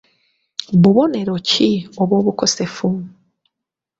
[0.81, 1.69] Bubonero ki
[2.01, 2.89] obw'obukosefu?